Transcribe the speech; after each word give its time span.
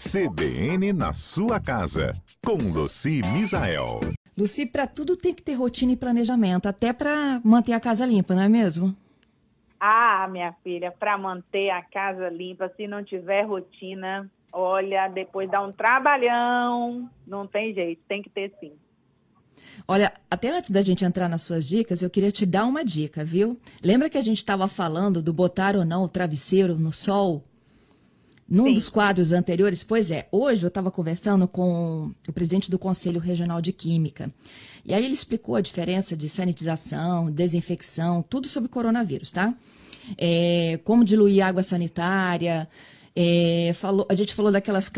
CBN 0.00 0.92
na 0.92 1.12
sua 1.12 1.58
casa, 1.58 2.12
com 2.46 2.54
Luci 2.54 3.20
Misael. 3.32 3.98
Luci, 4.36 4.64
para 4.64 4.86
tudo 4.86 5.16
tem 5.16 5.34
que 5.34 5.42
ter 5.42 5.54
rotina 5.54 5.90
e 5.90 5.96
planejamento, 5.96 6.68
até 6.68 6.92
para 6.92 7.40
manter 7.42 7.72
a 7.72 7.80
casa 7.80 8.06
limpa, 8.06 8.32
não 8.32 8.42
é 8.42 8.48
mesmo? 8.48 8.94
Ah, 9.80 10.28
minha 10.30 10.52
filha, 10.62 10.92
para 10.92 11.18
manter 11.18 11.70
a 11.70 11.82
casa 11.82 12.28
limpa, 12.28 12.72
se 12.76 12.86
não 12.86 13.02
tiver 13.02 13.42
rotina, 13.42 14.30
olha, 14.52 15.08
depois 15.08 15.50
dá 15.50 15.60
um 15.60 15.72
trabalhão, 15.72 17.10
não 17.26 17.44
tem 17.44 17.74
jeito, 17.74 18.00
tem 18.06 18.22
que 18.22 18.30
ter 18.30 18.52
sim. 18.60 18.74
Olha, 19.86 20.12
até 20.30 20.56
antes 20.56 20.70
da 20.70 20.80
gente 20.80 21.04
entrar 21.04 21.28
nas 21.28 21.42
suas 21.42 21.66
dicas, 21.66 22.02
eu 22.02 22.10
queria 22.10 22.30
te 22.30 22.46
dar 22.46 22.66
uma 22.66 22.84
dica, 22.84 23.24
viu? 23.24 23.58
Lembra 23.82 24.08
que 24.08 24.16
a 24.16 24.22
gente 24.22 24.38
estava 24.38 24.68
falando 24.68 25.20
do 25.20 25.32
botar 25.32 25.74
ou 25.74 25.84
não 25.84 26.04
o 26.04 26.08
travesseiro 26.08 26.78
no 26.78 26.92
sol? 26.92 27.47
Num 28.48 28.66
Sim. 28.68 28.74
dos 28.74 28.88
quadros 28.88 29.32
anteriores, 29.32 29.84
pois 29.84 30.10
é, 30.10 30.26
hoje 30.32 30.64
eu 30.64 30.68
estava 30.68 30.90
conversando 30.90 31.46
com 31.46 32.10
o 32.26 32.32
presidente 32.32 32.70
do 32.70 32.78
Conselho 32.78 33.20
Regional 33.20 33.60
de 33.60 33.74
Química. 33.74 34.32
E 34.86 34.94
aí 34.94 35.04
ele 35.04 35.12
explicou 35.12 35.54
a 35.54 35.60
diferença 35.60 36.16
de 36.16 36.30
sanitização, 36.30 37.30
desinfecção, 37.30 38.22
tudo 38.22 38.48
sobre 38.48 38.70
coronavírus, 38.70 39.32
tá? 39.32 39.54
É, 40.16 40.80
como 40.82 41.04
diluir 41.04 41.44
água 41.44 41.62
sanitária, 41.62 42.66
é, 43.14 43.72
falou, 43.74 44.06
a 44.08 44.14
gente 44.14 44.32
falou 44.32 44.50
daquelas 44.50 44.90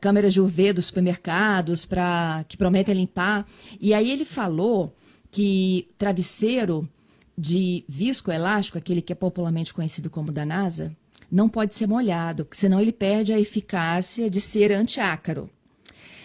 câmeras 0.00 0.34
de 0.34 0.40
UV 0.40 0.72
dos 0.74 0.86
supermercados 0.86 1.86
pra, 1.86 2.44
que 2.46 2.56
prometem 2.56 2.94
limpar. 2.94 3.46
E 3.80 3.94
aí 3.94 4.10
ele 4.10 4.24
falou 4.24 4.94
que 5.30 5.88
travesseiro 5.96 6.88
de 7.36 7.84
visco 7.88 8.32
elástico, 8.32 8.76
aquele 8.76 9.00
que 9.00 9.12
é 9.12 9.16
popularmente 9.16 9.72
conhecido 9.72 10.10
como 10.10 10.32
da 10.32 10.44
NASA, 10.44 10.94
não 11.30 11.48
pode 11.48 11.74
ser 11.74 11.86
molhado, 11.86 12.46
senão 12.52 12.80
ele 12.80 12.92
perde 12.92 13.32
a 13.32 13.40
eficácia 13.40 14.30
de 14.30 14.40
ser 14.40 14.72
antiácaro. 14.72 15.50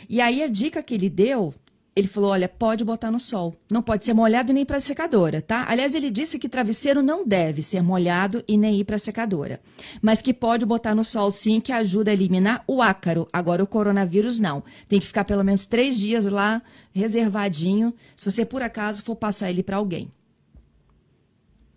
E 0.09 0.21
aí 0.21 0.43
a 0.43 0.47
dica 0.47 0.83
que 0.83 0.93
ele 0.93 1.09
deu, 1.09 1.53
ele 1.95 2.07
falou: 2.07 2.31
olha, 2.31 2.49
pode 2.49 2.83
botar 2.83 3.11
no 3.11 3.19
sol. 3.19 3.55
Não 3.71 3.81
pode 3.81 4.05
ser 4.05 4.13
molhado 4.13 4.51
nem 4.51 4.65
para 4.65 4.81
secadora, 4.81 5.41
tá? 5.41 5.65
Aliás, 5.67 5.93
ele 5.93 6.09
disse 6.09 6.39
que 6.39 6.49
travesseiro 6.49 7.03
não 7.03 7.25
deve 7.25 7.61
ser 7.61 7.81
molhado 7.81 8.43
e 8.47 8.57
nem 8.57 8.79
ir 8.79 8.83
para 8.83 8.97
secadora. 8.97 9.61
Mas 10.01 10.21
que 10.21 10.33
pode 10.33 10.65
botar 10.65 10.95
no 10.95 11.03
sol 11.03 11.31
sim, 11.31 11.61
que 11.61 11.71
ajuda 11.71 12.11
a 12.11 12.13
eliminar 12.13 12.63
o 12.67 12.81
ácaro. 12.81 13.27
Agora, 13.31 13.63
o 13.63 13.67
coronavírus 13.67 14.39
não. 14.39 14.63
Tem 14.87 14.99
que 14.99 15.07
ficar 15.07 15.23
pelo 15.23 15.43
menos 15.43 15.65
três 15.65 15.97
dias 15.97 16.25
lá, 16.25 16.61
reservadinho, 16.91 17.93
se 18.15 18.29
você 18.29 18.45
por 18.45 18.61
acaso 18.61 19.03
for 19.03 19.15
passar 19.15 19.49
ele 19.49 19.63
para 19.63 19.77
alguém. 19.77 20.11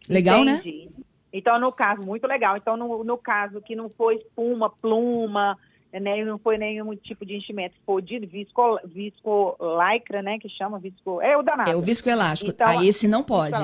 Legal, 0.08 0.44
né? 0.44 0.60
Entendi. 0.64 0.86
né? 0.86 0.95
Então, 1.36 1.60
no 1.60 1.70
caso, 1.70 2.00
muito 2.00 2.26
legal. 2.26 2.56
Então, 2.56 2.78
no, 2.78 3.04
no 3.04 3.18
caso 3.18 3.60
que 3.60 3.76
não 3.76 3.90
foi 3.90 4.16
espuma, 4.16 4.70
pluma, 4.70 5.58
né, 5.92 6.24
não 6.24 6.38
foi 6.38 6.56
nenhum 6.56 6.96
tipo 6.96 7.26
de 7.26 7.36
enchimento, 7.36 7.74
foi 7.84 8.00
de 8.00 8.18
visco, 8.20 8.80
visco 8.86 9.54
lycra, 9.60 10.22
né, 10.22 10.38
que 10.38 10.48
chama 10.48 10.78
visco, 10.78 11.20
é 11.20 11.36
o 11.36 11.42
danado. 11.42 11.70
É 11.70 11.76
o 11.76 11.82
visco 11.82 12.08
elástico. 12.08 12.50
Então, 12.50 12.66
Aí 12.66 12.88
esse 12.88 13.06
não 13.06 13.22
pode. 13.22 13.58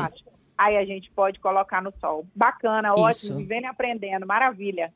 Aí 0.59 0.77
a 0.77 0.85
gente 0.85 1.11
pode 1.13 1.41
colocar 1.41 1.81
no 1.81 1.95
sol. 1.99 2.27
Bacana, 2.37 2.91
Isso. 2.91 3.01
ótimo, 3.01 3.39
vivendo 3.39 3.65
e 3.65 3.67
aprendendo, 3.69 4.27
maravilha. 4.27 4.93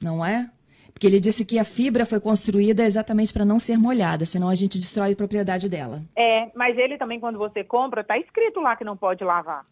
Não 0.00 0.24
é? 0.24 0.48
Porque 0.92 1.08
ele 1.08 1.18
disse 1.18 1.44
que 1.44 1.58
a 1.58 1.64
fibra 1.64 2.06
foi 2.06 2.20
construída 2.20 2.84
exatamente 2.84 3.32
para 3.32 3.44
não 3.44 3.58
ser 3.58 3.76
molhada, 3.76 4.24
senão 4.24 4.48
a 4.48 4.54
gente 4.54 4.78
destrói 4.78 5.14
a 5.14 5.16
propriedade 5.16 5.68
dela. 5.68 6.00
É, 6.16 6.48
mas 6.54 6.78
ele 6.78 6.96
também, 6.96 7.18
quando 7.18 7.38
você 7.38 7.64
compra, 7.64 8.04
tá 8.04 8.16
escrito 8.16 8.60
lá 8.60 8.76
que 8.76 8.84
não 8.84 8.96
pode 8.96 9.24
lavar. 9.24 9.64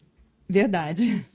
Verdade. 0.49 1.25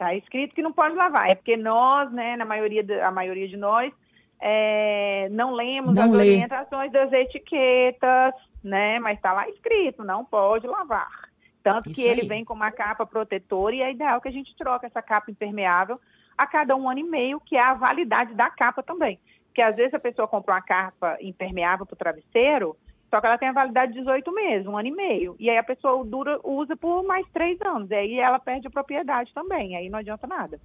Está 0.00 0.14
escrito 0.14 0.54
que 0.54 0.62
não 0.62 0.72
pode 0.72 0.94
lavar. 0.94 1.28
É 1.28 1.34
porque 1.34 1.58
nós, 1.58 2.10
né, 2.10 2.34
na 2.34 2.46
maioria, 2.46 2.82
de, 2.82 2.98
a 3.02 3.10
maioria 3.10 3.46
de 3.46 3.58
nós, 3.58 3.92
é, 4.40 5.28
não 5.30 5.52
lemos 5.52 5.94
não 5.94 6.04
as 6.04 6.10
lê. 6.10 6.30
orientações 6.30 6.90
das 6.90 7.12
etiquetas, 7.12 8.32
né? 8.64 8.98
Mas 8.98 9.18
está 9.18 9.34
lá 9.34 9.46
escrito, 9.50 10.02
não 10.02 10.24
pode 10.24 10.66
lavar. 10.66 11.28
Tanto 11.62 11.90
Isso 11.90 12.00
que 12.00 12.08
ele 12.08 12.26
vem 12.26 12.46
com 12.46 12.54
uma 12.54 12.70
capa 12.70 13.04
protetora 13.04 13.74
e 13.74 13.82
é 13.82 13.92
ideal 13.92 14.22
que 14.22 14.28
a 14.28 14.32
gente 14.32 14.56
troque 14.56 14.86
essa 14.86 15.02
capa 15.02 15.30
impermeável 15.30 16.00
a 16.38 16.46
cada 16.46 16.74
um 16.74 16.88
ano 16.88 17.00
e 17.00 17.04
meio, 17.04 17.38
que 17.38 17.54
é 17.54 17.62
a 17.62 17.74
validade 17.74 18.32
da 18.32 18.48
capa 18.48 18.82
também. 18.82 19.20
Porque 19.48 19.60
às 19.60 19.76
vezes 19.76 19.92
a 19.92 19.98
pessoa 19.98 20.26
compra 20.26 20.54
uma 20.54 20.62
capa 20.62 21.18
impermeável 21.20 21.84
para 21.84 21.94
o 21.94 21.98
travesseiro, 21.98 22.74
só 23.10 23.20
que 23.20 23.26
ela 23.26 23.36
tem 23.36 23.48
a 23.48 23.52
validade 23.52 23.92
de 23.92 23.98
18 23.98 24.32
meses, 24.32 24.66
um 24.68 24.78
ano 24.78 24.88
e 24.88 24.92
meio. 24.92 25.34
E 25.38 25.50
aí 25.50 25.58
a 25.58 25.64
pessoa 25.64 26.04
dura, 26.04 26.38
usa 26.44 26.76
por 26.76 27.02
mais 27.02 27.26
três 27.32 27.60
anos. 27.60 27.90
E 27.90 27.94
aí 27.94 28.18
ela 28.20 28.38
perde 28.38 28.68
a 28.68 28.70
propriedade 28.70 29.34
também. 29.34 29.76
Aí 29.76 29.90
não 29.90 29.98
adianta 29.98 30.28
nada. 30.28 30.60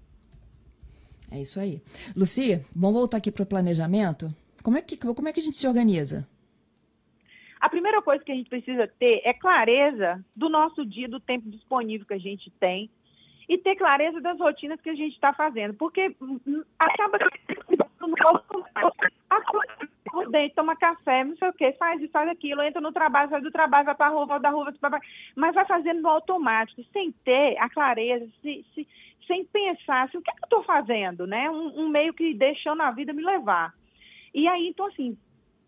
É 1.31 1.41
isso 1.41 1.59
aí. 1.59 1.81
Lucia, 2.15 2.63
vamos 2.75 2.99
voltar 2.99 3.17
aqui 3.17 3.31
para 3.31 3.41
o 3.41 3.47
planejamento? 3.47 4.31
Como 4.61 4.77
é, 4.77 4.81
que, 4.81 4.95
como 4.95 5.27
é 5.27 5.33
que 5.33 5.39
a 5.39 5.43
gente 5.43 5.57
se 5.57 5.67
organiza? 5.67 6.27
A 7.59 7.67
primeira 7.67 7.99
coisa 8.01 8.23
que 8.23 8.31
a 8.31 8.35
gente 8.35 8.49
precisa 8.49 8.87
ter 8.99 9.21
é 9.25 9.33
clareza 9.33 10.23
do 10.35 10.47
nosso 10.47 10.85
dia, 10.85 11.09
do 11.09 11.19
tempo 11.19 11.49
disponível 11.49 12.05
que 12.05 12.13
a 12.13 12.19
gente 12.19 12.51
tem 12.59 12.91
e 13.49 13.57
ter 13.57 13.75
clareza 13.75 14.21
das 14.21 14.39
rotinas 14.39 14.79
que 14.81 14.89
a 14.89 14.95
gente 14.95 15.13
está 15.13 15.33
fazendo. 15.33 15.73
Porque 15.73 16.15
hum, 16.21 16.39
hum, 16.45 16.63
acaba 20.15 20.29
dente, 20.29 20.55
toma 20.55 20.75
café, 20.75 21.23
não 21.23 21.35
sei 21.35 21.49
o 21.49 21.53
que, 21.53 21.73
faz 21.73 22.01
isso, 22.01 22.11
faz 22.11 22.29
aquilo, 22.29 22.61
entra 22.61 22.79
no 22.79 22.91
trabalho, 22.91 23.29
sai 23.29 23.41
do 23.41 23.51
trabalho, 23.51 23.85
vai 23.85 23.95
para 23.95 24.07
a 24.07 24.09
rua, 24.09 24.25
vai 24.25 24.39
da 24.39 24.49
rua, 24.49 24.73
vai 24.79 24.99
mas 25.35 25.53
vai 25.53 25.65
fazendo 25.65 26.01
no 26.01 26.09
automático, 26.09 26.83
sem 26.93 27.11
ter 27.11 27.57
a 27.57 27.69
clareza, 27.69 28.27
se, 28.41 28.65
se, 28.73 28.87
sem 29.27 29.43
pensar 29.45 30.03
assim, 30.03 30.17
o 30.17 30.21
que, 30.21 30.31
é 30.31 30.33
que 30.33 30.43
eu 30.43 30.45
estou 30.45 30.63
fazendo, 30.63 31.27
né? 31.27 31.49
Um, 31.49 31.81
um, 31.81 31.89
meio 31.89 32.13
que 32.13 32.33
deixando 32.33 32.81
a 32.81 32.91
vida 32.91 33.11
me 33.11 33.23
levar. 33.23 33.73
E 34.33 34.47
aí, 34.47 34.67
então, 34.67 34.85
assim, 34.85 35.17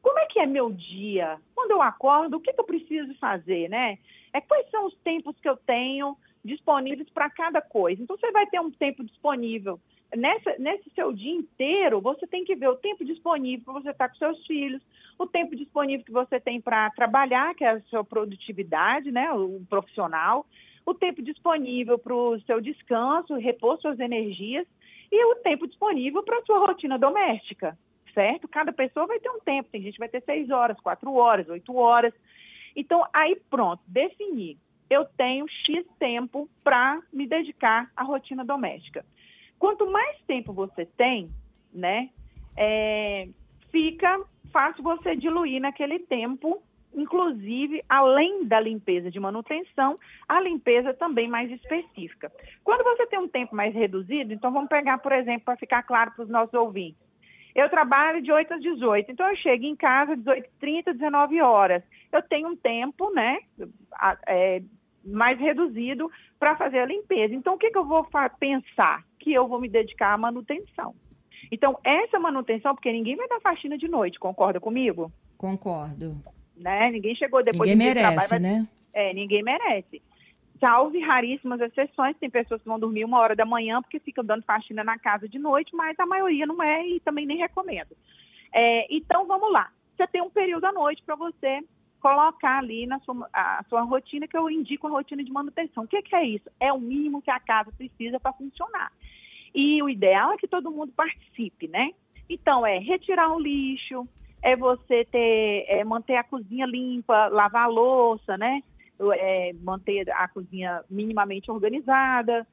como 0.02 0.20
é 0.20 0.26
que 0.26 0.40
é 0.40 0.46
meu 0.46 0.72
dia? 0.72 1.38
Quando 1.54 1.72
eu 1.72 1.82
acordo, 1.82 2.38
o 2.38 2.40
que, 2.40 2.54
que 2.54 2.60
eu 2.60 2.66
preciso 2.66 3.14
fazer, 3.16 3.70
né? 3.70 3.98
É 4.34 4.40
quais 4.40 4.70
são 4.70 4.86
os 4.86 4.96
tempos 4.98 5.36
que 5.40 5.50
eu 5.50 5.58
tenho 5.58 6.16
disponíveis 6.44 7.10
para 7.10 7.30
cada 7.30 7.62
coisa. 7.62 8.02
Então, 8.02 8.16
você 8.18 8.32
vai 8.32 8.46
ter 8.48 8.60
um 8.60 8.72
tempo 8.72 9.04
disponível 9.04 9.80
nessa, 10.16 10.56
nesse 10.58 10.90
seu 10.92 11.12
dia 11.12 11.34
inteiro, 11.34 12.00
você 12.02 12.26
tem 12.28 12.46
que 12.46 12.56
ver 12.56 12.70
o 12.70 12.76
tempo 12.76 13.04
disponível 13.04 13.66
para 13.66 13.82
você 13.82 13.90
estar 13.90 14.10
com 14.10 14.16
seus 14.16 14.46
filhos, 14.46 14.82
o 15.18 15.26
tempo 15.26 15.56
disponível 15.56 16.06
que 16.06 16.12
você 16.12 16.40
tem 16.40 16.62
para 16.62 16.90
trabalhar, 16.92 17.56
que 17.56 17.64
é 17.64 17.72
a 17.72 17.82
sua 17.82 18.04
produtividade, 18.04 19.12
né, 19.12 19.32
o 19.34 19.62
profissional, 19.70 20.46
o 20.86 20.94
tempo 20.94 21.22
disponível 21.22 21.98
para 21.98 22.14
o 22.14 22.40
seu 22.42 22.62
descanso, 22.62 23.36
repor 23.36 23.80
suas 23.82 24.00
energias 24.00 24.66
e 25.12 25.26
o 25.26 25.36
tempo 25.36 25.68
disponível 25.68 26.24
para 26.24 26.38
a 26.40 26.46
sua 26.46 26.60
rotina 26.60 26.98
doméstica, 26.98 27.78
certo? 28.14 28.48
Cada 28.48 28.72
pessoa 28.72 29.08
vai 29.08 29.20
ter 29.20 29.30
um 29.30 29.40
tempo, 29.40 29.70
tem 29.70 29.82
gente 29.82 29.94
que 29.94 30.00
vai 30.00 30.10
ter 30.10 30.22
seis 30.22 30.50
horas, 30.50 30.80
quatro 30.80 31.14
horas, 31.14 31.50
oito 31.50 31.76
horas. 31.76 32.14
Então, 32.76 33.06
aí 33.14 33.36
pronto, 33.50 33.82
definir. 33.88 34.58
Eu 34.90 35.04
tenho 35.18 35.46
X 35.50 35.86
tempo 36.00 36.50
para 36.64 37.02
me 37.12 37.28
dedicar 37.28 37.92
à 37.96 38.04
rotina 38.04 38.46
doméstica. 38.46 39.04
Quanto 39.60 39.90
mais 39.90 40.18
tempo 40.28 40.54
você 40.54 40.86
tem, 40.86 41.30
né, 41.74 42.10
é, 42.56 43.28
fica 43.72 44.20
fácil 44.52 44.84
você 44.84 45.16
diluir 45.16 45.62
naquele 45.62 46.00
tempo, 46.00 46.62
inclusive, 46.94 47.84
além 47.88 48.46
da 48.46 48.60
limpeza 48.60 49.12
de 49.12 49.20
manutenção, 49.20 50.00
a 50.28 50.40
limpeza 50.40 50.94
também 50.94 51.28
mais 51.28 51.52
específica. 51.52 52.32
Quando 52.64 52.84
você 52.84 53.06
tem 53.08 53.20
um 53.20 53.28
tempo 53.28 53.56
mais 53.56 53.74
reduzido, 53.74 54.34
então 54.34 54.52
vamos 54.52 54.70
pegar, 54.70 54.98
por 54.98 55.12
exemplo, 55.12 55.46
para 55.46 55.58
ficar 55.58 55.84
claro 55.84 56.12
para 56.12 56.24
os 56.24 56.30
nossos 56.30 56.54
ouvintes. 56.54 57.08
Eu 57.54 57.70
trabalho 57.70 58.22
de 58.22 58.32
8 58.32 58.54
às 58.54 58.62
18, 58.62 59.12
então 59.12 59.28
eu 59.28 59.36
chego 59.38 59.66
em 59.66 59.76
casa 59.76 60.14
às 60.14 60.20
18h30, 60.20 60.94
19 60.94 61.42
horas. 61.42 61.84
Eu 62.12 62.22
tenho 62.22 62.50
um 62.50 62.56
tempo, 62.56 63.12
né, 63.12 63.40
é, 64.28 64.62
mais 65.04 65.40
reduzido 65.40 66.10
para 66.40 66.56
fazer 66.56 66.80
a 66.80 66.86
limpeza. 66.86 67.34
Então, 67.34 67.56
o 67.56 67.58
que, 67.58 67.72
que 67.72 67.78
eu 67.78 67.86
vou 67.86 68.08
pensar? 68.40 69.04
Que 69.28 69.34
eu 69.34 69.46
vou 69.46 69.60
me 69.60 69.68
dedicar 69.68 70.14
à 70.14 70.18
manutenção. 70.18 70.96
Então, 71.52 71.78
essa 71.84 72.18
manutenção, 72.18 72.74
porque 72.74 72.90
ninguém 72.94 73.18
vai 73.18 73.28
dar 73.28 73.42
faxina 73.42 73.78
de 73.78 73.86
noite, 73.86 74.18
concorda 74.18 74.58
comigo? 74.58 75.12
Concordo. 75.38 76.16
Né? 76.56 76.90
Ninguém 76.92 77.14
chegou 77.14 77.44
depois 77.44 77.70
ninguém 77.70 77.88
merece, 77.94 78.16
trabalho, 78.16 78.42
né? 78.42 78.68
É, 78.94 79.14
ninguém 79.14 79.44
merece. 79.44 80.02
Salve 80.62 81.02
raríssimas 81.02 81.60
exceções, 81.60 82.16
tem 82.18 82.30
pessoas 82.30 82.62
que 82.62 82.70
vão 82.70 82.80
dormir 82.80 83.04
uma 83.04 83.20
hora 83.20 83.36
da 83.36 83.46
manhã 83.46 83.82
porque 83.82 84.00
ficam 84.00 84.24
dando 84.24 84.46
faxina 84.46 84.82
na 84.82 84.98
casa 84.98 85.28
de 85.28 85.38
noite, 85.38 85.76
mas 85.76 86.00
a 86.00 86.06
maioria 86.06 86.48
não 86.48 86.64
é 86.64 86.88
e 86.88 87.02
também 87.02 87.26
nem 87.26 87.40
recomendo. 87.40 87.98
É, 88.54 88.88
então, 88.96 89.28
vamos 89.28 89.52
lá. 89.52 89.70
Você 89.98 90.08
tem 90.08 90.22
um 90.22 90.30
período 90.30 90.64
à 90.64 90.72
noite 90.72 91.04
para 91.06 91.18
você 91.18 91.60
colocar 92.00 92.60
ali 92.60 92.88
na 92.88 92.98
sua, 93.02 93.30
a 93.34 93.62
sua 93.68 93.82
rotina, 93.82 94.26
que 94.26 94.38
eu 94.38 94.50
indico 94.50 94.88
a 94.88 94.90
rotina 94.90 95.22
de 95.22 95.32
manutenção. 95.32 95.84
O 95.84 95.88
que, 95.88 96.02
que 96.02 96.16
é 96.16 96.26
isso? 96.26 96.50
É 96.62 96.72
o 96.72 96.80
mínimo 96.80 97.22
que 97.22 97.30
a 97.30 97.40
casa 97.40 97.72
precisa 97.74 98.20
para 98.20 98.32
funcionar. 98.32 98.92
E 99.60 99.82
o 99.82 99.90
ideal 99.90 100.34
é 100.34 100.38
que 100.38 100.48
todo 100.48 100.70
mundo 100.70 100.94
participe, 100.96 101.68
né? 101.68 101.90
Então, 102.30 102.64
é 102.64 102.78
retirar 102.78 103.34
o 103.36 103.40
lixo, 103.40 104.08
é 104.40 104.56
você 104.56 105.04
ter, 105.06 105.66
é 105.68 105.84
manter 105.84 106.16
a 106.16 106.24
cozinha 106.24 106.68
limpa, 106.68 107.28
lavar 107.30 107.64
a 107.64 107.68
louça, 107.68 108.38
né? 108.38 108.62
É 109.20 109.54
manter 109.54 110.08
a 110.12 110.28
cozinha 110.28 110.84
minimamente 110.88 111.50
organizada. 111.50 112.46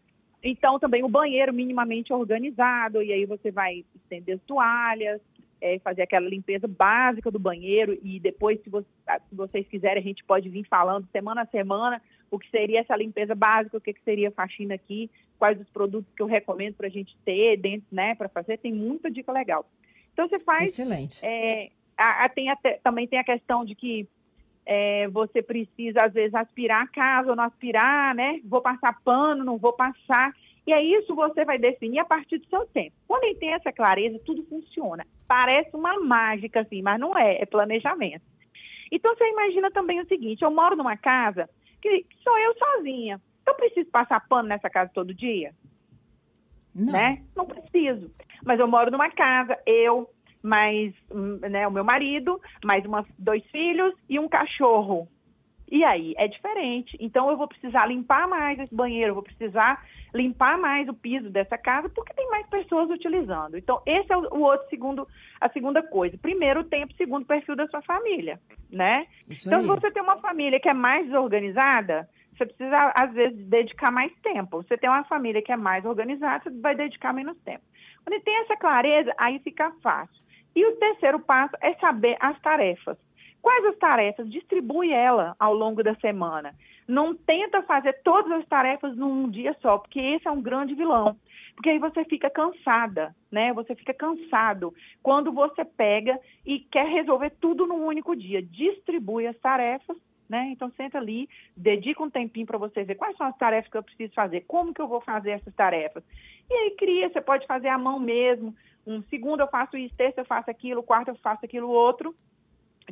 Então, 0.43 0.79
também 0.79 1.05
o 1.05 1.09
banheiro 1.09 1.53
minimamente 1.53 2.11
organizado, 2.11 3.03
e 3.03 3.13
aí 3.13 3.27
você 3.27 3.51
vai 3.51 3.85
estender 3.95 4.41
toalhas, 4.47 5.21
é, 5.61 5.79
fazer 5.81 6.01
aquela 6.01 6.27
limpeza 6.27 6.67
básica 6.67 7.31
do 7.31 7.39
banheiro 7.39 7.99
e 8.03 8.19
depois, 8.19 8.59
se, 8.63 8.71
você, 8.71 8.89
se, 9.29 9.35
vocês 9.35 9.69
quiserem, 9.69 10.03
a 10.03 10.07
gente 10.07 10.25
pode 10.25 10.49
vir 10.49 10.65
falando 10.65 11.07
semana 11.13 11.43
a 11.43 11.47
semana 11.47 12.01
o 12.31 12.39
que 12.39 12.51
seria 12.51 12.81
essa 12.81 12.97
limpeza 12.97 13.35
básica, 13.35 13.77
o 13.77 13.81
que, 13.81 13.93
que 13.93 14.03
seria 14.03 14.31
faxina 14.31 14.75
aqui, 14.75 15.11
quais 15.39 15.61
os 15.61 15.69
produtos 15.71 16.13
que 16.15 16.23
eu 16.23 16.27
recomendo 16.27 16.75
para 16.75 16.87
a 16.87 16.91
gente 16.91 17.17
ter 17.25 17.57
dentro, 17.57 17.87
né, 17.93 18.15
para 18.15 18.29
fazer. 18.29 18.59
Tem 18.59 18.73
muita 18.73 19.11
dica 19.11 19.33
legal. 19.33 19.67
Então 20.13 20.29
você 20.29 20.39
faz. 20.39 20.71
Excelente. 20.71 21.25
É, 21.25 21.71
a, 21.97 22.25
a, 22.25 22.29
tem 22.29 22.49
até, 22.49 22.79
também 22.83 23.07
tem 23.07 23.19
a 23.19 23.25
questão 23.25 23.65
de 23.65 23.75
que 23.75 24.09
é, 24.67 25.09
você 25.09 25.43
precisa, 25.43 25.99
às 26.05 26.13
vezes, 26.13 26.35
aspirar 26.35 26.83
a 26.83 26.89
casa 26.89 27.31
ou 27.31 27.37
não 27.37 27.45
aspirar, 27.45 28.15
né? 28.15 28.41
Vou 28.45 28.63
passar 28.63 29.01
pano, 29.05 29.45
não 29.45 29.59
vou 29.59 29.73
passar. 29.73 30.33
E 30.67 30.73
é 30.73 30.83
isso 30.83 31.15
você 31.15 31.45
vai 31.45 31.59
definir 31.59 31.99
a 31.99 32.05
partir 32.05 32.39
do 32.39 32.47
seu 32.47 32.65
tempo. 32.67 32.97
Quando 33.07 33.25
ele 33.25 33.35
tem 33.35 33.53
essa 33.53 33.71
clareza, 33.71 34.19
tudo 34.25 34.43
funciona. 34.45 35.07
Parece 35.29 35.77
uma 35.77 36.01
mágica, 36.01 36.61
assim, 36.61 36.81
mas 36.81 36.99
não 36.99 37.17
é, 37.17 37.43
é 37.43 37.47
planejamento. 37.47 38.23
Então 38.91 39.15
você 39.15 39.29
imagina 39.29 39.71
também 39.71 40.01
o 40.01 40.07
seguinte: 40.07 40.43
eu 40.43 40.51
moro 40.51 40.77
numa 40.77 40.97
casa 40.97 41.49
que 41.85 42.07
sou 42.23 42.39
eu 42.39 42.55
sozinha. 42.57 43.21
Eu 43.47 43.55
preciso 43.55 43.91
passar 43.91 44.27
pano 44.29 44.49
nessa 44.49 44.71
casa 44.71 44.91
todo 44.93 45.15
dia? 45.15 45.55
Não. 46.75 46.93
Né? 46.93 47.23
Não 47.37 47.47
preciso. 47.47 48.11
Mas 48.45 48.59
eu 48.59 48.67
moro 48.67 48.91
numa 48.91 49.11
casa, 49.11 49.57
eu, 49.67 50.09
mais 50.43 50.93
né, 51.51 51.69
o 51.69 51.71
meu 51.71 51.85
marido, 51.85 52.41
mais 52.65 52.85
uma, 52.85 53.07
dois 53.19 53.45
filhos 53.51 53.95
e 54.09 54.19
um 54.19 54.29
cachorro. 54.29 55.09
E 55.71 55.83
aí 55.83 56.15
é 56.17 56.29
diferente. 56.29 56.97
Então 57.01 57.31
eu 57.31 57.37
vou 57.37 57.49
precisar 57.49 57.87
limpar 57.87 58.29
mais 58.29 58.59
esse 58.59 58.75
banheiro, 58.75 59.11
eu 59.11 59.15
vou 59.15 59.23
precisar 59.23 59.85
limpar 60.15 60.57
mais 60.57 60.89
o 60.89 60.95
piso 60.95 61.29
dessa 61.29 61.59
casa, 61.59 61.89
porque 61.89 62.15
tem 62.15 62.31
mais 62.31 62.47
pessoas 62.47 62.89
utilizando. 62.89 63.59
Então, 63.59 63.83
esse 63.85 64.13
é 64.13 64.17
o, 64.17 64.41
outro 64.41 64.69
segundo, 64.69 65.09
a 65.41 65.49
segunda 65.49 65.83
coisa. 65.83 66.17
Primeiro 66.17 66.61
o 66.61 66.65
tempo, 66.65 66.95
segundo 66.95 67.25
o 67.25 67.27
perfil 67.27 67.57
da 67.57 67.67
sua 67.67 67.83
família, 67.83 68.41
né? 68.71 69.07
Isso 69.29 69.49
então, 69.49 69.59
aí. 69.59 69.65
se 69.65 69.71
você 69.71 69.91
tem 69.91 70.03
uma 70.03 70.19
família 70.19 70.61
que 70.61 70.69
é 70.69 70.75
mais 70.75 71.07
desorganizada, 71.07 72.09
você 72.33 72.47
precisa, 72.47 72.93
às 72.97 73.13
vezes, 73.13 73.45
dedicar 73.47 73.91
mais 73.91 74.13
tempo. 74.23 74.63
Você 74.63 74.77
tem 74.77 74.89
uma 74.89 75.05
família 75.05 75.43
que 75.43 75.53
é 75.53 75.57
mais 75.57 75.85
organizada, 75.85 76.45
você 76.45 76.61
vai 76.61 76.77
dedicar 76.77 77.13
menos 77.13 77.37
tempo. 77.39 77.65
Quando 78.05 78.23
tem 78.23 78.37
essa 78.41 78.57
clareza, 78.57 79.13
aí 79.19 79.41
fica 79.41 79.73
fácil. 79.83 80.23
E 80.55 80.65
o 80.65 80.77
terceiro 80.77 81.19
passo 81.19 81.57
é 81.61 81.75
saber 81.75 82.17
as 82.21 82.41
tarefas. 82.41 82.97
Quais 83.45 83.63
as 83.67 83.77
tarefas? 83.77 84.31
Distribui 84.31 84.91
ela 84.91 85.37
ao 85.39 85.53
longo 85.53 85.83
da 85.83 85.95
semana. 85.97 86.55
Não 86.89 87.15
tenta 87.15 87.61
fazer 87.61 87.93
todas 88.03 88.33
as 88.33 88.47
tarefas 88.47 88.97
num 88.97 89.29
dia 89.29 89.55
só, 89.61 89.77
porque 89.77 90.01
esse 90.01 90.27
é 90.27 90.31
um 90.31 90.41
grande 90.41 90.75
vilão. 90.75 91.15
Porque 91.55 91.69
aí 91.69 91.79
você 91.79 92.07
fica 92.07 92.31
cansada, 92.31 93.15
né? 93.31 93.53
Você 93.53 93.75
fica 93.75 93.93
cansado 93.93 94.73
quando 95.03 95.31
você 95.31 95.63
pega 95.63 96.19
e 96.47 96.59
quer 96.59 96.87
resolver 96.87 97.35
tudo 97.39 97.67
num 97.67 97.85
único 97.85 98.17
dia. 98.17 98.41
Distribui 98.41 99.27
as 99.27 99.37
tarefas, 99.41 99.99
né? 100.27 100.49
Então 100.51 100.73
senta 100.75 100.97
ali, 100.97 101.29
dedica 101.55 102.03
um 102.03 102.09
tempinho 102.09 102.47
para 102.47 102.57
você 102.57 102.83
ver 102.83 102.95
quais 102.95 103.15
são 103.19 103.27
as 103.27 103.37
tarefas 103.37 103.71
que 103.71 103.77
eu 103.77 103.83
preciso 103.83 104.15
fazer, 104.15 104.47
como 104.47 104.73
que 104.73 104.81
eu 104.81 104.89
vou 104.89 105.03
fazer 105.03 105.33
essas 105.33 105.55
tarefas. 105.55 106.03
E 106.49 106.55
aí 106.55 106.71
cria, 106.79 107.11
você 107.11 107.21
pode 107.21 107.47
fazer 107.47 107.69
à 107.69 107.77
mão 107.77 108.01
mesmo. 108.01 108.57
Um 108.87 109.03
segundo 109.11 109.41
eu 109.41 109.49
faço 109.49 109.77
isso, 109.77 109.95
terça 109.95 110.23
eu 110.23 110.25
faço 110.25 110.51
aquilo, 110.51 110.83
quarto 110.83 111.09
eu 111.09 111.17
faço 111.17 111.45
aquilo 111.45 111.69
outro 111.69 112.17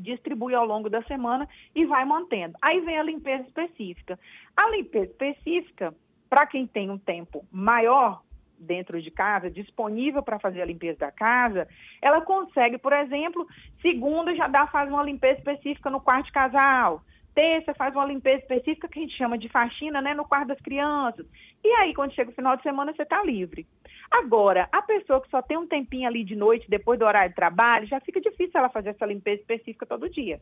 distribui 0.01 0.55
ao 0.55 0.67
longo 0.67 0.89
da 0.89 1.03
semana 1.03 1.49
e 1.75 1.85
vai 1.85 2.05
mantendo. 2.05 2.57
Aí 2.61 2.81
vem 2.81 2.99
a 2.99 3.03
limpeza 3.03 3.45
específica. 3.45 4.19
A 4.57 4.71
limpeza 4.71 5.07
específica, 5.07 5.95
para 6.29 6.47
quem 6.47 6.67
tem 6.67 6.91
um 6.91 6.99
tempo 6.99 7.45
maior 7.51 8.23
dentro 8.59 9.03
de 9.03 9.11
casa, 9.11 9.51
disponível 9.51 10.23
para 10.23 10.39
fazer 10.39 10.63
a 10.63 10.67
limpeza 10.67 11.01
da 11.01 11.11
casa, 11.11 11.69
ela 12.01 12.21
consegue, 12.21 12.79
por 12.79 12.93
exemplo, 12.93 13.47
segunda 13.81 14.35
já 14.35 14.47
dá 14.47 14.67
faz 14.67 14.89
uma 14.89 15.03
limpeza 15.03 15.39
específica 15.39 15.91
no 15.91 16.01
quarto 16.01 16.27
de 16.27 16.33
casal. 16.33 17.03
Terça 17.35 17.73
faz 17.75 17.95
uma 17.95 18.05
limpeza 18.05 18.43
específica 18.43 18.89
que 18.89 18.99
a 18.99 19.03
gente 19.03 19.17
chama 19.17 19.39
de 19.39 19.49
faxina, 19.49 20.03
né, 20.03 20.15
no 20.15 20.25
quarto 20.25 20.49
das 20.49 20.61
crianças. 20.61 21.27
E 21.65 21.69
aí, 21.69 21.95
quando 21.95 22.13
chega 22.13 22.31
o 22.31 22.35
final 22.35 22.57
de 22.57 22.63
semana, 22.63 22.93
você 22.93 23.03
está 23.03 23.23
livre. 23.23 23.67
Agora, 24.11 24.69
a 24.71 24.83
pessoa 24.83 25.21
que 25.21 25.31
só 25.31 25.41
tem 25.41 25.57
um 25.57 25.67
tempinho 25.67 26.07
ali 26.07 26.25
de 26.25 26.37
noite, 26.37 26.69
depois 26.69 26.99
do 26.99 27.07
horário 27.07 27.31
de 27.31 27.35
trabalho, 27.35 27.87
já 27.87 27.99
fica 28.01 28.21
difícil 28.21 28.53
ela 28.55 28.69
fazer 28.69 28.91
essa 28.91 29.07
limpeza 29.07 29.41
específica 29.41 29.87
todo 29.87 30.11
dia, 30.11 30.41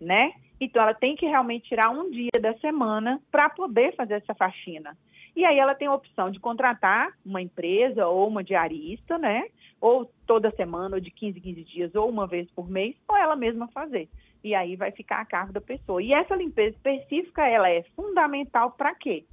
né? 0.00 0.32
Então, 0.60 0.80
ela 0.82 0.94
tem 0.94 1.16
que 1.16 1.26
realmente 1.26 1.68
tirar 1.68 1.90
um 1.90 2.08
dia 2.08 2.40
da 2.40 2.54
semana 2.58 3.20
para 3.30 3.50
poder 3.50 3.96
fazer 3.96 4.14
essa 4.14 4.34
faxina. 4.34 4.96
E 5.34 5.44
aí 5.44 5.58
ela 5.58 5.74
tem 5.74 5.88
a 5.88 5.94
opção 5.94 6.30
de 6.30 6.38
contratar 6.38 7.12
uma 7.24 7.40
empresa 7.40 8.06
ou 8.06 8.28
uma 8.28 8.44
diarista, 8.44 9.18
né? 9.18 9.48
Ou 9.80 10.08
toda 10.26 10.50
semana, 10.52 10.96
ou 10.96 11.00
de 11.00 11.10
15 11.10 11.38
em 11.38 11.42
15 11.42 11.64
dias, 11.64 11.94
ou 11.94 12.08
uma 12.08 12.26
vez 12.26 12.48
por 12.50 12.68
mês, 12.68 12.94
ou 13.08 13.16
ela 13.16 13.34
mesma 13.34 13.66
fazer. 13.68 14.08
E 14.44 14.54
aí 14.54 14.76
vai 14.76 14.90
ficar 14.90 15.20
a 15.20 15.24
cargo 15.24 15.52
da 15.52 15.60
pessoa. 15.60 16.02
E 16.02 16.12
essa 16.12 16.34
limpeza 16.34 16.76
específica, 16.76 17.46
ela 17.46 17.70
é 17.70 17.82
fundamental 17.94 18.72
para 18.72 18.94
quê? 18.94 19.24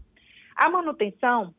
A 0.55 0.69
manutenção, 0.69 1.53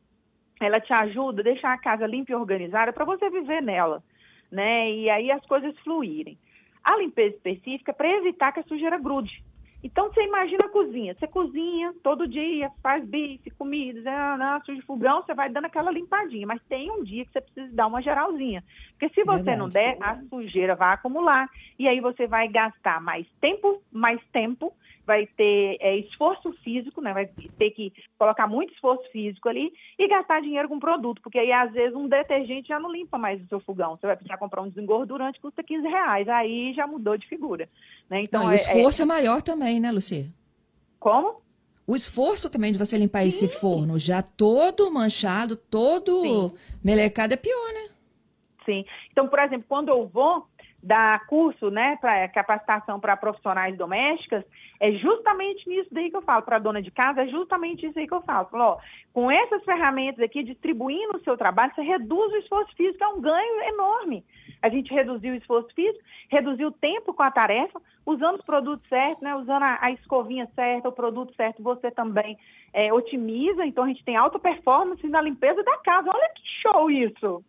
ela 0.59 0.79
te 0.79 0.93
ajuda 0.93 1.41
a 1.41 1.43
deixar 1.43 1.73
a 1.73 1.77
casa 1.77 2.05
limpa 2.05 2.31
e 2.31 2.35
organizada 2.35 2.93
para 2.93 3.05
você 3.05 3.29
viver 3.29 3.61
nela, 3.61 4.03
né? 4.51 4.91
E 4.91 5.09
aí 5.09 5.31
as 5.31 5.45
coisas 5.45 5.77
fluírem. 5.79 6.37
A 6.83 6.97
limpeza 6.97 7.35
específica 7.35 7.91
é 7.91 7.93
para 7.93 8.17
evitar 8.17 8.51
que 8.51 8.59
a 8.59 8.63
sujeira 8.63 8.97
grude. 8.97 9.43
Então, 9.83 10.09
você 10.09 10.23
imagina 10.23 10.65
a 10.65 10.69
cozinha. 10.69 11.15
Você 11.17 11.27
cozinha 11.27 11.93
todo 12.03 12.27
dia, 12.27 12.71
faz 12.83 13.03
bife, 13.03 13.49
comidas, 13.51 14.05
é, 14.05 14.59
suja 14.65 14.81
fogão, 14.83 15.21
você 15.21 15.33
vai 15.33 15.49
dando 15.49 15.65
aquela 15.65 15.91
limpadinha. 15.91 16.45
Mas 16.45 16.61
tem 16.69 16.91
um 16.91 17.03
dia 17.03 17.25
que 17.25 17.31
você 17.31 17.41
precisa 17.41 17.75
dar 17.75 17.87
uma 17.87 18.01
geralzinha. 18.01 18.63
Porque 18.91 19.13
se 19.13 19.23
você 19.23 19.43
Verdade. 19.43 19.57
não 19.57 19.69
der, 19.69 19.97
a 20.01 20.21
sujeira 20.29 20.75
vai 20.75 20.93
acumular. 20.93 21.49
E 21.79 21.87
aí 21.87 21.99
você 21.99 22.27
vai 22.27 22.47
gastar 22.47 23.01
mais 23.01 23.25
tempo, 23.39 23.81
mais 23.91 24.21
tempo 24.31 24.73
vai 25.05 25.27
ter 25.27 25.77
é, 25.79 25.97
esforço 25.97 26.53
físico, 26.63 27.01
né? 27.01 27.13
Vai 27.13 27.25
ter 27.25 27.71
que 27.71 27.91
colocar 28.17 28.47
muito 28.47 28.73
esforço 28.73 29.03
físico 29.11 29.49
ali 29.49 29.71
e 29.97 30.07
gastar 30.07 30.41
dinheiro 30.41 30.69
com 30.69 30.79
produto, 30.79 31.21
porque 31.21 31.39
aí 31.39 31.51
às 31.51 31.71
vezes 31.71 31.95
um 31.95 32.07
detergente 32.07 32.67
já 32.67 32.79
não 32.79 32.91
limpa 32.91 33.17
mais 33.17 33.41
o 33.41 33.47
seu 33.47 33.59
fogão. 33.59 33.97
Você 33.97 34.07
vai 34.07 34.15
precisar 34.15 34.37
comprar 34.37 34.61
um 34.61 34.69
desengordurante 34.69 35.39
custa 35.39 35.63
15 35.63 35.87
reais, 35.87 36.27
aí 36.29 36.73
já 36.73 36.85
mudou 36.85 37.17
de 37.17 37.27
figura. 37.27 37.67
Né? 38.09 38.21
Então, 38.23 38.43
Não, 38.43 38.49
é, 38.49 38.53
o 38.53 38.55
esforço 38.55 39.01
é... 39.01 39.03
é 39.03 39.07
maior 39.07 39.41
também, 39.41 39.70
né, 39.79 39.91
Lucia? 39.91 40.25
Como? 40.99 41.41
O 41.87 41.95
esforço 41.95 42.49
também 42.49 42.71
de 42.71 42.77
você 42.77 42.97
limpar 42.97 43.21
Sim. 43.21 43.27
esse 43.27 43.49
forno, 43.49 43.97
já 43.97 44.21
todo 44.21 44.91
manchado, 44.91 45.55
todo 45.55 46.21
Sim. 46.21 46.53
melecado, 46.83 47.33
é 47.33 47.37
pior, 47.37 47.73
né? 47.73 47.89
Sim. 48.65 48.85
Então, 49.11 49.27
por 49.27 49.39
exemplo, 49.39 49.65
quando 49.67 49.89
eu 49.89 50.07
vou 50.07 50.45
dar 50.83 51.25
curso, 51.27 51.69
né, 51.69 51.97
para 52.01 52.27
capacitação 52.29 52.99
para 52.99 53.15
profissionais 53.15 53.77
domésticas, 53.77 54.43
é 54.79 54.91
justamente 54.93 55.67
nisso 55.69 55.89
daí 55.91 56.09
que 56.09 56.17
eu 56.17 56.23
falo 56.23 56.41
para 56.41 56.55
a 56.55 56.59
dona 56.59 56.81
de 56.81 56.89
casa, 56.89 57.21
é 57.21 57.27
justamente 57.27 57.85
isso 57.85 57.99
aí 57.99 58.07
que 58.07 58.13
eu 58.13 58.21
falo. 58.21 58.47
falo 58.47 58.63
ó, 58.63 58.77
com 59.13 59.29
essas 59.29 59.63
ferramentas 59.63 60.23
aqui, 60.23 60.43
distribuindo 60.43 61.17
o 61.17 61.23
seu 61.23 61.37
trabalho, 61.37 61.71
você 61.75 61.81
reduz 61.81 62.33
o 62.33 62.37
esforço 62.37 62.75
físico, 62.75 63.03
é 63.03 63.07
um 63.07 63.21
ganho 63.21 63.61
enorme. 63.63 64.25
A 64.61 64.69
gente 64.69 64.93
reduziu 64.93 65.33
o 65.33 65.37
esforço 65.37 65.73
físico, 65.73 66.03
reduziu 66.29 66.67
o 66.67 66.71
tempo 66.71 67.13
com 67.13 67.23
a 67.23 67.31
tarefa, 67.31 67.81
usando 68.05 68.39
os 68.39 68.45
produtos 68.45 68.87
certos, 68.87 69.21
né, 69.21 69.35
usando 69.35 69.63
a, 69.63 69.79
a 69.81 69.91
escovinha 69.91 70.47
certa, 70.53 70.89
o 70.89 70.91
produto 70.91 71.33
certo, 71.35 71.63
você 71.63 71.89
também 71.89 72.37
é, 72.73 72.93
otimiza, 72.93 73.65
então 73.65 73.83
a 73.83 73.87
gente 73.87 74.03
tem 74.03 74.17
alta 74.17 74.37
performance 74.37 75.05
na 75.07 75.21
limpeza 75.21 75.63
da 75.63 75.77
casa. 75.77 76.09
Olha 76.09 76.29
que 76.35 76.43
show 76.61 76.91
isso! 76.91 77.43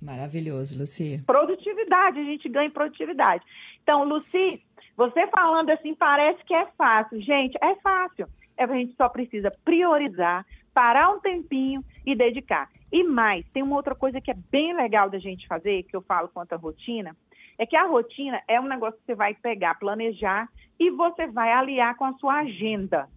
Maravilhoso, 0.00 0.78
Luci. 0.78 1.22
Produtividade, 1.26 2.20
a 2.20 2.24
gente 2.24 2.48
ganha 2.48 2.70
produtividade. 2.70 3.44
Então, 3.82 4.04
Luci, 4.04 4.62
você 4.96 5.26
falando 5.28 5.70
assim 5.70 5.94
parece 5.94 6.42
que 6.44 6.54
é 6.54 6.66
fácil. 6.78 7.20
Gente, 7.20 7.56
é 7.62 7.74
fácil. 7.76 8.26
É, 8.56 8.64
a 8.64 8.66
gente 8.68 8.94
só 8.94 9.08
precisa 9.08 9.52
priorizar, 9.64 10.46
parar 10.74 11.10
um 11.10 11.20
tempinho 11.20 11.84
e 12.04 12.14
dedicar. 12.14 12.68
E 12.92 13.04
mais, 13.04 13.46
tem 13.52 13.62
uma 13.62 13.76
outra 13.76 13.94
coisa 13.94 14.20
que 14.20 14.30
é 14.30 14.36
bem 14.50 14.74
legal 14.74 15.08
da 15.08 15.18
gente 15.18 15.46
fazer, 15.46 15.84
que 15.84 15.96
eu 15.96 16.02
falo 16.02 16.28
quanto 16.28 16.52
à 16.52 16.56
rotina, 16.56 17.16
é 17.58 17.66
que 17.66 17.76
a 17.76 17.86
rotina 17.86 18.40
é 18.48 18.60
um 18.60 18.68
negócio 18.68 18.98
que 18.98 19.06
você 19.06 19.14
vai 19.14 19.34
pegar, 19.34 19.78
planejar 19.78 20.48
e 20.78 20.90
você 20.90 21.26
vai 21.26 21.52
aliar 21.52 21.96
com 21.96 22.04
a 22.04 22.14
sua 22.14 22.40
agenda, 22.40 23.08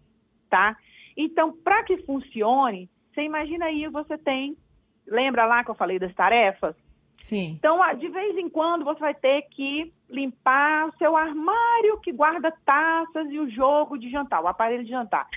tá? 0.50 0.78
Então, 1.16 1.56
para 1.64 1.84
que 1.84 1.98
funcione, 2.00 2.90
você 3.14 3.22
imagina 3.22 3.66
aí, 3.66 3.88
você 3.88 4.18
tem 4.18 4.58
Lembra 5.08 5.46
lá 5.46 5.64
que 5.64 5.72
eu 5.72 5.76
falei 5.76 6.00
das 6.00 6.14
tarefas? 6.14 6.76
Sim. 7.22 7.56
Então, 7.58 7.80
de 7.98 8.08
vez 8.10 8.38
em 8.38 8.50
quando, 8.50 8.84
você 8.84 9.00
vai 9.00 9.14
ter 9.14 9.44
que 9.44 9.94
limpar 10.10 10.88
o 10.88 10.98
seu 10.98 11.16
armário 11.16 12.00
que 12.02 12.12
guarda 12.12 12.54
taças 12.66 13.32
e 13.32 13.40
o 13.40 13.50
jogo 13.50 13.98
de 13.98 14.10
jantar, 14.10 14.42
o 14.42 14.48
aparelho 14.48 14.84
de 14.84 14.90
jantar. 14.90 15.28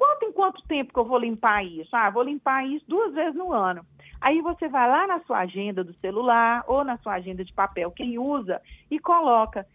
Quanto 0.00 0.24
em 0.24 0.32
quanto 0.32 0.62
tempo 0.62 0.94
que 0.94 0.98
eu 0.98 1.04
vou 1.04 1.18
limpar 1.18 1.62
isso? 1.62 1.94
Ah, 1.94 2.08
vou 2.08 2.22
limpar 2.22 2.66
isso 2.66 2.82
duas 2.88 3.12
vezes 3.12 3.34
no 3.34 3.52
ano. 3.52 3.84
Aí 4.18 4.40
você 4.40 4.66
vai 4.66 4.88
lá 4.88 5.06
na 5.06 5.20
sua 5.24 5.40
agenda 5.40 5.84
do 5.84 5.92
celular 6.00 6.64
ou 6.66 6.82
na 6.82 6.96
sua 6.96 7.16
agenda 7.16 7.44
de 7.44 7.52
papel, 7.52 7.90
quem 7.90 8.18
usa, 8.18 8.62
e 8.90 8.98
coloca 8.98 9.66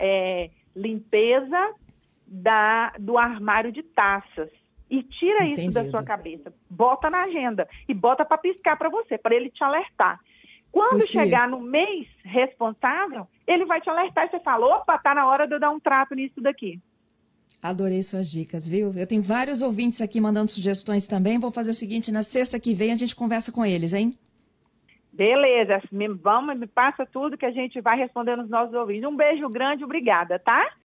é, 0.00 0.50
limpeza 0.74 1.72
da, 2.26 2.94
do 2.98 3.16
armário 3.16 3.70
de 3.70 3.84
taças. 3.84 4.50
E 4.90 5.04
tira 5.04 5.44
Entendido. 5.44 5.60
isso 5.60 5.70
da 5.70 5.88
sua 5.88 6.02
cabeça. 6.02 6.52
Bota 6.68 7.08
na 7.08 7.20
agenda 7.20 7.68
e 7.88 7.94
bota 7.94 8.24
para 8.24 8.38
piscar 8.38 8.76
para 8.76 8.88
você, 8.88 9.16
para 9.18 9.36
ele 9.36 9.50
te 9.50 9.62
alertar. 9.62 10.18
Quando 10.72 10.94
Lucia. 10.94 11.22
chegar 11.22 11.48
no 11.48 11.60
mês 11.60 12.08
responsável, 12.24 13.24
ele 13.46 13.64
vai 13.66 13.80
te 13.80 13.88
alertar 13.88 14.26
e 14.26 14.30
você 14.30 14.40
fala, 14.40 14.66
opa, 14.66 14.98
tá 14.98 15.14
na 15.14 15.28
hora 15.28 15.46
de 15.46 15.54
eu 15.54 15.60
dar 15.60 15.70
um 15.70 15.78
trato 15.78 16.16
nisso 16.16 16.40
daqui. 16.40 16.80
Adorei 17.62 18.02
suas 18.02 18.30
dicas, 18.30 18.66
viu? 18.66 18.92
Eu 18.96 19.06
tenho 19.06 19.22
vários 19.22 19.60
ouvintes 19.60 20.00
aqui 20.00 20.20
mandando 20.20 20.50
sugestões 20.50 21.06
também. 21.06 21.38
Vou 21.38 21.52
fazer 21.52 21.72
o 21.72 21.74
seguinte, 21.74 22.10
na 22.10 22.22
sexta 22.22 22.58
que 22.58 22.74
vem 22.74 22.92
a 22.92 22.96
gente 22.96 23.14
conversa 23.14 23.52
com 23.52 23.64
eles, 23.64 23.92
hein? 23.92 24.16
Beleza, 25.12 25.82
me, 25.92 26.08
vamos, 26.08 26.58
me 26.58 26.66
passa 26.66 27.04
tudo 27.04 27.36
que 27.36 27.44
a 27.44 27.50
gente 27.50 27.80
vai 27.80 27.98
responder 27.98 28.36
nos 28.36 28.48
nossos 28.48 28.74
ouvintes. 28.74 29.04
Um 29.04 29.16
beijo 29.16 29.48
grande, 29.48 29.84
obrigada, 29.84 30.38
tá? 30.38 30.72